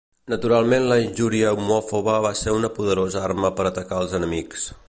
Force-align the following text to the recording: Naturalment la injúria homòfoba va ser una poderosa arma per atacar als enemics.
Naturalment 0.31 0.87
la 0.91 0.97
injúria 1.01 1.51
homòfoba 1.59 2.17
va 2.29 2.33
ser 2.41 2.57
una 2.63 2.75
poderosa 2.81 3.23
arma 3.29 3.55
per 3.61 3.71
atacar 3.73 4.01
als 4.01 4.21
enemics. 4.23 4.71